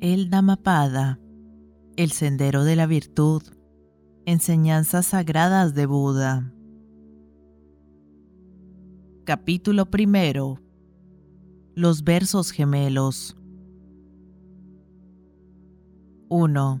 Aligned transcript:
El 0.00 0.30
Dhammapada, 0.30 1.18
el 1.96 2.12
sendero 2.12 2.62
de 2.62 2.76
la 2.76 2.86
virtud, 2.86 3.42
enseñanzas 4.26 5.06
sagradas 5.06 5.74
de 5.74 5.86
Buda. 5.86 6.54
Capítulo 9.24 9.90
primero. 9.90 10.60
Los 11.74 12.04
versos 12.04 12.52
gemelos. 12.52 13.36
1. 16.28 16.80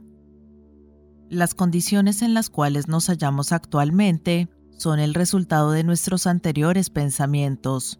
Las 1.28 1.54
condiciones 1.56 2.22
en 2.22 2.34
las 2.34 2.50
cuales 2.50 2.86
nos 2.86 3.08
hallamos 3.08 3.50
actualmente 3.50 4.48
son 4.76 5.00
el 5.00 5.12
resultado 5.14 5.72
de 5.72 5.82
nuestros 5.82 6.28
anteriores 6.28 6.88
pensamientos. 6.88 7.98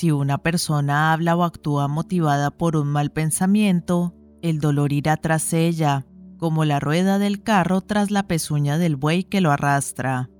Si 0.00 0.10
una 0.10 0.38
persona 0.38 1.12
habla 1.12 1.36
o 1.36 1.44
actúa 1.44 1.86
motivada 1.86 2.50
por 2.50 2.74
un 2.74 2.88
mal 2.88 3.12
pensamiento, 3.12 4.14
el 4.40 4.58
dolor 4.58 4.94
irá 4.94 5.18
tras 5.18 5.52
ella, 5.52 6.06
como 6.38 6.64
la 6.64 6.80
rueda 6.80 7.18
del 7.18 7.42
carro 7.42 7.82
tras 7.82 8.10
la 8.10 8.26
pezuña 8.26 8.78
del 8.78 8.96
buey 8.96 9.24
que 9.24 9.42
lo 9.42 9.50
arrastra. 9.50 10.30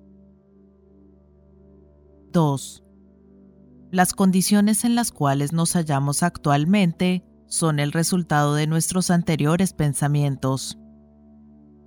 2. 2.33 2.85
Las 3.91 4.15
condiciones 4.15 4.85
en 4.85 4.95
las 4.95 5.13
cuales 5.13 5.53
nos 5.53 5.75
hallamos 5.75 6.23
actualmente 6.23 7.23
son 7.47 7.81
el 7.81 7.93
resultado 7.93 8.55
de 8.55 8.67
nuestros 8.67 9.11
anteriores 9.11 9.75
pensamientos. 9.75 10.79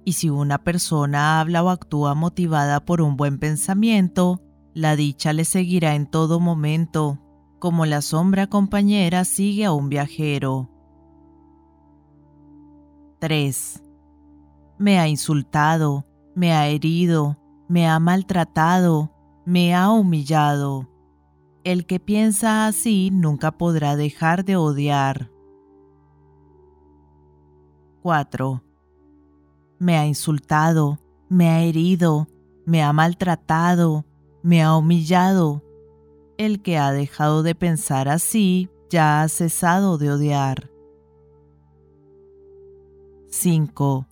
Y 0.05 0.13
si 0.13 0.29
una 0.29 0.63
persona 0.63 1.39
habla 1.39 1.63
o 1.63 1.69
actúa 1.69 2.13
motivada 2.13 2.85
por 2.85 3.01
un 3.01 3.17
buen 3.17 3.39
pensamiento, 3.39 4.43
la 4.75 4.95
dicha 4.95 5.33
le 5.33 5.43
seguirá 5.43 5.95
en 5.95 6.05
todo 6.05 6.39
momento, 6.39 7.22
como 7.63 7.85
la 7.85 8.01
sombra 8.01 8.47
compañera 8.47 9.23
sigue 9.23 9.63
a 9.63 9.71
un 9.71 9.87
viajero. 9.87 10.69
3. 13.19 13.81
Me 14.77 14.99
ha 14.99 15.07
insultado, 15.07 16.05
me 16.35 16.51
ha 16.51 16.67
herido, 16.67 17.37
me 17.69 17.87
ha 17.87 17.97
maltratado, 17.99 19.13
me 19.45 19.73
ha 19.73 19.89
humillado. 19.91 20.89
El 21.63 21.85
que 21.85 22.01
piensa 22.01 22.67
así 22.67 23.11
nunca 23.13 23.53
podrá 23.53 23.95
dejar 23.95 24.43
de 24.43 24.57
odiar. 24.57 25.31
4. 28.01 28.61
Me 29.79 29.95
ha 29.95 30.05
insultado, 30.05 30.99
me 31.29 31.47
ha 31.47 31.61
herido, 31.61 32.27
me 32.65 32.83
ha 32.83 32.91
maltratado, 32.91 34.05
me 34.41 34.61
ha 34.61 34.75
humillado. 34.75 35.63
El 36.43 36.61
que 36.61 36.77
ha 36.77 36.91
dejado 36.91 37.41
de 37.41 37.55
pensar 37.55 38.09
así 38.09 38.69
ya 38.89 39.21
ha 39.21 39.29
cesado 39.29 39.97
de 39.97 40.11
odiar. 40.11 40.69
5. 43.29 44.05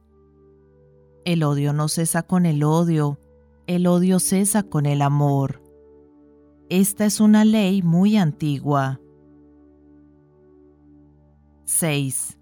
El 1.25 1.43
odio 1.43 1.73
no 1.73 1.89
cesa 1.89 2.23
con 2.23 2.45
el 2.45 2.63
odio, 2.63 3.19
el 3.67 3.85
odio 3.85 4.21
cesa 4.21 4.63
con 4.63 4.85
el 4.85 5.01
amor. 5.01 5.61
Esta 6.69 7.03
es 7.03 7.19
una 7.19 7.43
ley 7.43 7.81
muy 7.81 8.15
antigua. 8.15 9.01
6. 11.65 12.37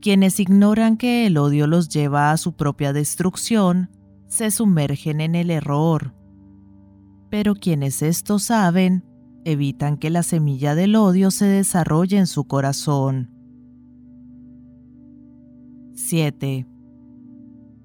Quienes 0.00 0.40
ignoran 0.40 0.96
que 0.96 1.28
el 1.28 1.38
odio 1.38 1.68
los 1.68 1.88
lleva 1.90 2.32
a 2.32 2.36
su 2.38 2.56
propia 2.56 2.92
destrucción, 2.92 3.88
se 4.26 4.50
sumergen 4.50 5.20
en 5.20 5.36
el 5.36 5.52
error 5.52 6.23
pero 7.34 7.56
quienes 7.56 8.00
esto 8.02 8.38
saben 8.38 9.02
evitan 9.44 9.96
que 9.96 10.08
la 10.08 10.22
semilla 10.22 10.76
del 10.76 10.94
odio 10.94 11.32
se 11.32 11.46
desarrolle 11.46 12.16
en 12.16 12.28
su 12.28 12.44
corazón. 12.44 13.28
7. 15.94 16.64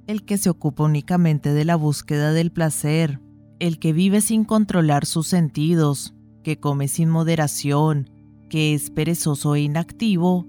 El 0.06 0.24
que 0.24 0.38
se 0.38 0.52
ocupa 0.52 0.84
únicamente 0.84 1.52
de 1.52 1.66
la 1.66 1.76
búsqueda 1.78 2.32
del 2.32 2.52
placer, 2.52 3.22
el 3.58 3.80
que 3.80 3.92
vive 3.92 4.22
sin 4.22 4.46
controlar 4.46 5.08
sus 5.08 5.26
sentidos, 5.26 6.14
que 6.44 6.60
come 6.60 6.88
sin 6.88 7.10
moderación, 7.10 8.08
que 8.52 8.76
es 8.76 8.92
perezoso 8.92 9.56
e 9.56 9.62
inactivo, 9.62 10.46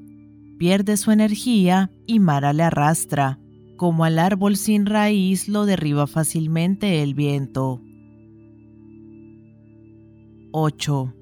pierde 0.58 0.98
su 0.98 1.10
energía 1.10 1.90
y 2.06 2.18
Mara 2.18 2.52
le 2.52 2.64
arrastra, 2.64 3.40
como 3.78 4.04
al 4.04 4.18
árbol 4.18 4.58
sin 4.58 4.84
raíz 4.84 5.48
lo 5.48 5.64
derriba 5.64 6.06
fácilmente 6.06 7.02
el 7.02 7.14
viento. 7.14 7.80
8. 10.52 11.14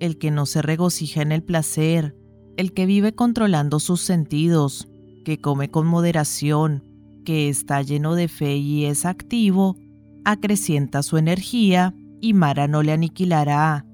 El 0.00 0.18
que 0.18 0.30
no 0.30 0.46
se 0.46 0.62
regocija 0.62 1.22
en 1.22 1.32
el 1.32 1.42
placer, 1.42 2.16
el 2.56 2.72
que 2.72 2.86
vive 2.86 3.14
controlando 3.14 3.80
sus 3.80 4.00
sentidos, 4.00 4.88
que 5.24 5.40
come 5.40 5.70
con 5.70 5.86
moderación, 5.86 6.82
que 7.24 7.48
está 7.48 7.82
lleno 7.82 8.14
de 8.14 8.28
fe 8.28 8.56
y 8.56 8.84
es 8.84 9.04
activo, 9.04 9.76
acrecienta 10.24 11.02
su 11.02 11.16
energía 11.16 11.94
y 12.20 12.34
Mara 12.34 12.68
no 12.68 12.82
le 12.82 12.92
aniquilará, 12.92 13.86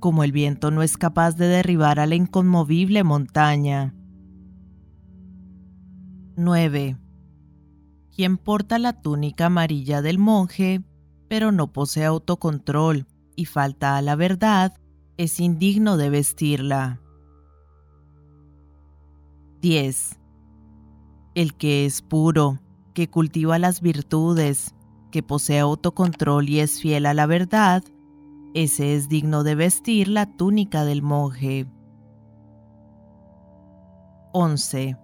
como 0.00 0.24
el 0.24 0.32
viento 0.32 0.70
no 0.70 0.82
es 0.82 0.96
capaz 0.96 1.36
de 1.36 1.46
derribar 1.46 2.00
a 2.00 2.06
la 2.06 2.14
inconmovible 2.14 3.04
montaña. 3.04 3.94
9. 6.36 6.96
Quien 8.14 8.38
porta 8.38 8.78
la 8.78 9.00
túnica 9.00 9.46
amarilla 9.46 10.00
del 10.00 10.18
monje, 10.18 10.82
pero 11.28 11.52
no 11.52 11.72
posee 11.72 12.04
autocontrol, 12.04 13.06
y 13.40 13.46
falta 13.46 13.96
a 13.96 14.02
la 14.02 14.16
verdad, 14.16 14.74
es 15.16 15.40
indigno 15.40 15.96
de 15.96 16.10
vestirla. 16.10 17.00
10. 19.62 20.18
El 21.34 21.54
que 21.54 21.86
es 21.86 22.02
puro, 22.02 22.60
que 22.92 23.08
cultiva 23.08 23.58
las 23.58 23.80
virtudes, 23.80 24.74
que 25.10 25.22
posee 25.22 25.58
autocontrol 25.58 26.50
y 26.50 26.60
es 26.60 26.82
fiel 26.82 27.06
a 27.06 27.14
la 27.14 27.24
verdad, 27.24 27.82
ese 28.52 28.94
es 28.94 29.08
digno 29.08 29.42
de 29.42 29.54
vestir 29.54 30.08
la 30.08 30.26
túnica 30.26 30.84
del 30.84 31.00
monje. 31.00 31.66
11. 34.32 34.98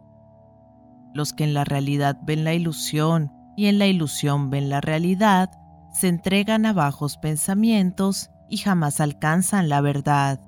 Los 1.15 1.33
que 1.33 1.45
en 1.45 1.55
la 1.55 1.65
realidad 1.65 2.19
ven 2.27 2.45
la 2.45 2.53
ilusión 2.53 3.33
y 3.57 3.67
en 3.67 3.79
la 3.79 3.87
ilusión 3.87 4.51
ven 4.51 4.69
la 4.69 4.83
realidad, 4.83 5.51
se 5.97 6.09
entregan 6.09 6.67
a 6.67 6.75
bajos 6.75 7.17
pensamientos 7.17 8.31
y 8.51 8.59
jamás 8.59 9.01
alcanzan 9.01 9.71
la 9.71 9.81
verdad. 9.81 10.41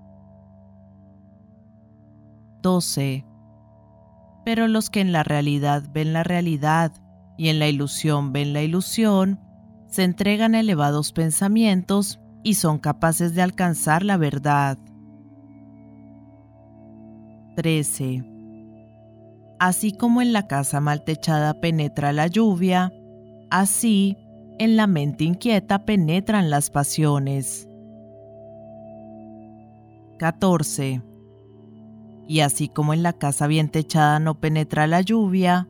12. 2.60 3.25
Pero 4.44 4.69
los 4.69 4.91
que 4.91 5.00
en 5.00 5.10
la 5.10 5.22
realidad 5.22 5.84
ven 5.91 6.12
la 6.12 6.22
realidad 6.22 6.92
y 7.38 7.48
en 7.48 7.58
la 7.58 7.66
ilusión 7.66 8.31
ven 8.31 8.53
la 8.53 8.62
ilusión, 8.62 9.41
se 9.87 10.04
entregan 10.04 10.54
a 10.54 10.60
elevados 10.60 11.12
pensamientos 11.12 12.20
y 12.42 12.54
son 12.54 12.78
capaces 12.78 13.34
de 13.34 13.41
alcanzar 13.41 14.03
la 14.03 14.19
verdad. 14.19 14.76
13. 17.56 18.22
Así 19.58 19.92
como 19.92 20.20
en 20.20 20.34
la 20.34 20.47
casa 20.47 20.81
mal 20.81 21.04
techada 21.04 21.54
penetra 21.54 22.12
la 22.12 22.26
lluvia, 22.26 22.92
así 23.50 24.19
en 24.58 24.76
la 24.76 24.86
mente 24.86 25.24
inquieta 25.24 25.84
penetran 25.84 26.50
las 26.50 26.70
pasiones. 26.70 27.69
14. 30.19 31.02
Y 32.26 32.41
así 32.41 32.69
como 32.69 32.92
en 32.92 33.02
la 33.02 33.12
casa 33.12 33.46
bien 33.46 33.70
techada 33.70 34.19
no 34.19 34.38
penetra 34.41 34.86
la 34.86 35.00
lluvia, 35.00 35.69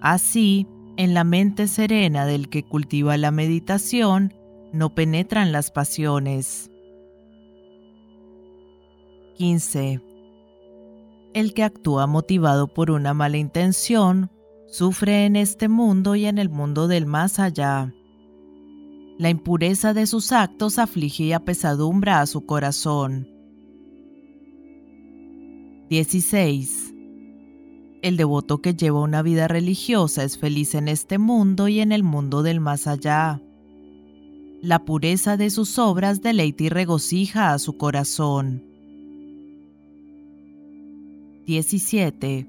así 0.00 0.66
en 0.96 1.14
la 1.14 1.24
mente 1.24 1.66
serena 1.66 2.24
del 2.24 2.48
que 2.48 2.62
cultiva 2.62 3.16
la 3.16 3.30
meditación 3.30 4.34
no 4.72 4.94
penetran 4.94 5.52
las 5.52 5.70
pasiones. 5.70 6.70
15. 9.36 10.00
El 11.34 11.54
que 11.54 11.62
actúa 11.62 12.06
motivado 12.06 12.68
por 12.68 12.90
una 12.90 13.14
mala 13.14 13.38
intención 13.38 14.30
sufre 14.68 15.26
en 15.26 15.36
este 15.36 15.68
mundo 15.68 16.14
y 16.14 16.26
en 16.26 16.38
el 16.38 16.48
mundo 16.48 16.88
del 16.88 17.06
más 17.06 17.38
allá. 17.38 17.92
La 19.20 19.28
impureza 19.28 19.92
de 19.92 20.06
sus 20.06 20.32
actos 20.32 20.78
aflige 20.78 21.24
y 21.24 21.32
apesadumbra 21.34 22.22
a 22.22 22.26
su 22.26 22.46
corazón. 22.46 23.28
16. 25.90 26.94
El 28.00 28.16
devoto 28.16 28.62
que 28.62 28.72
lleva 28.72 29.02
una 29.02 29.20
vida 29.20 29.46
religiosa 29.46 30.24
es 30.24 30.38
feliz 30.38 30.74
en 30.74 30.88
este 30.88 31.18
mundo 31.18 31.68
y 31.68 31.80
en 31.80 31.92
el 31.92 32.02
mundo 32.02 32.42
del 32.42 32.60
más 32.60 32.86
allá. 32.86 33.42
La 34.62 34.86
pureza 34.86 35.36
de 35.36 35.50
sus 35.50 35.78
obras 35.78 36.22
deleita 36.22 36.64
y 36.64 36.68
regocija 36.70 37.52
a 37.52 37.58
su 37.58 37.76
corazón. 37.76 38.64
17. 41.44 42.46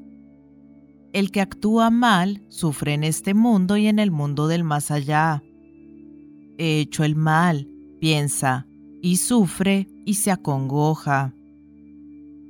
El 1.12 1.32
que 1.32 1.42
actúa 1.42 1.90
mal 1.90 2.44
sufre 2.48 2.94
en 2.94 3.04
este 3.04 3.34
mundo 3.34 3.76
y 3.76 3.88
en 3.88 4.00
el 4.00 4.10
mundo 4.10 4.48
del 4.48 4.64
más 4.64 4.90
allá 4.90 5.44
he 6.58 6.80
hecho 6.80 7.04
el 7.04 7.16
mal, 7.16 7.68
piensa, 8.00 8.68
y 9.02 9.18
sufre 9.18 9.88
y 10.06 10.16
se 10.16 10.32
acongoja. 10.32 11.34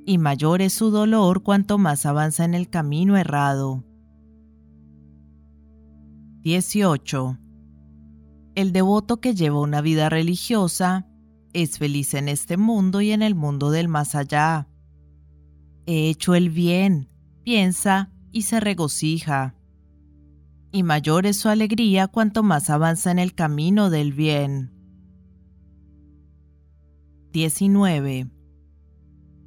y 0.04 0.18
mayor 0.18 0.62
es 0.62 0.72
su 0.72 0.90
dolor 0.90 1.42
cuanto 1.42 1.78
más 1.78 2.06
avanza 2.06 2.44
en 2.44 2.54
el 2.54 2.68
camino 2.68 3.16
errado. 3.16 3.84
18. 6.42 7.38
El 8.56 8.72
devoto 8.72 9.20
que 9.20 9.34
lleva 9.34 9.60
una 9.60 9.80
vida 9.80 10.08
religiosa 10.08 11.06
es 11.52 11.78
feliz 11.78 12.14
en 12.14 12.28
este 12.28 12.56
mundo 12.56 13.00
y 13.00 13.12
en 13.12 13.22
el 13.22 13.36
mundo 13.36 13.70
del 13.70 13.86
más 13.88 14.16
allá. 14.16 14.68
He 15.86 16.08
hecho 16.08 16.34
el 16.34 16.50
bien, 16.50 17.08
piensa 17.44 18.10
y 18.32 18.42
se 18.42 18.58
regocija. 18.58 19.54
Y 20.72 20.82
mayor 20.82 21.26
es 21.26 21.38
su 21.38 21.50
alegría 21.50 22.08
cuanto 22.08 22.42
más 22.42 22.70
avanza 22.70 23.10
en 23.10 23.18
el 23.18 23.34
camino 23.34 23.90
del 23.90 24.14
bien. 24.14 24.72
19. 27.32 28.30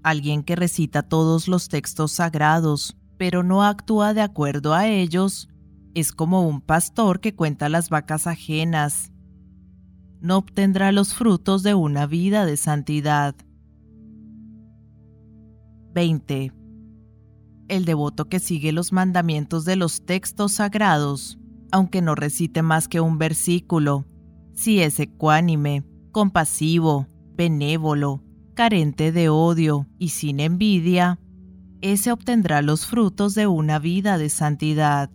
Alguien 0.04 0.44
que 0.44 0.56
recita 0.56 1.01
todos 1.01 1.48
los 1.48 1.68
textos 1.68 2.12
sagrados, 2.12 2.95
pero 3.18 3.42
no 3.42 3.63
actúa 3.63 4.13
de 4.13 4.22
acuerdo 4.22 4.75
a 4.75 4.88
ellos, 4.88 5.50
es 5.95 6.12
como 6.12 6.48
un 6.48 6.62
pastor 6.62 7.19
que 7.19 7.33
cuenta 7.33 7.69
las 7.69 7.89
vacas 7.89 8.27
ajenas. 8.27 9.12
No 10.22 10.38
obtendrá 10.38 10.92
los 10.92 11.16
frutos 11.16 11.63
de 11.63 11.74
una 11.74 12.06
vida 12.06 12.45
de 12.45 12.57
santidad. 12.57 13.36
20. 15.94 16.51
El 17.67 17.85
devoto 17.85 18.29
que 18.29 18.39
sigue 18.39 18.71
los 18.71 18.91
mandamientos 18.91 19.65
de 19.65 19.75
los 19.75 20.06
textos 20.06 20.53
sagrados, 20.53 21.39
aunque 21.71 22.01
no 22.01 22.13
recite 22.13 22.62
más 22.62 22.88
que 22.88 23.01
un 23.01 23.17
versículo, 23.17 24.06
si 24.53 24.81
es 24.81 25.00
ecuánime, 25.00 25.83
compasivo, 26.12 27.07
benévolo, 27.35 28.23
carente 28.53 29.12
de 29.12 29.29
odio 29.29 29.88
y 29.97 30.09
sin 30.09 30.39
envidia, 30.39 31.19
ese 31.81 32.12
obtendrá 32.12 32.62
los 32.62 32.85
frutos 32.85 33.35
de 33.35 33.47
una 33.47 33.79
vida 33.79 34.17
de 34.17 34.29
santidad. 34.29 35.09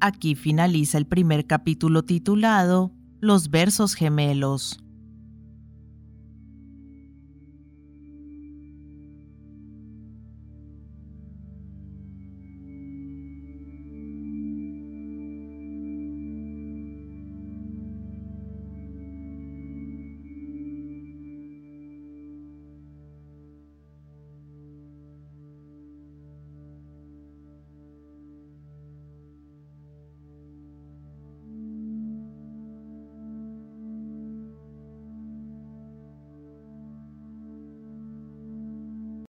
Aquí 0.00 0.34
finaliza 0.34 0.98
el 0.98 1.06
primer 1.06 1.46
capítulo 1.46 2.04
titulado 2.04 2.92
Los 3.20 3.48
versos 3.48 3.94
gemelos. 3.94 4.83